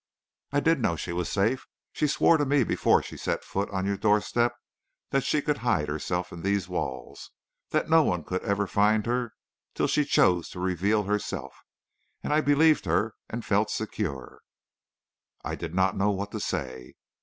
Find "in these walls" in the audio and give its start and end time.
6.33-7.29